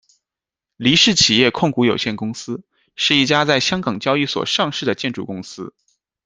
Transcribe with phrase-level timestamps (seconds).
[0.77, 2.63] 黎氏企业控股有限公司，
[2.95, 5.75] 是一家在香港交易所上市的建筑公司。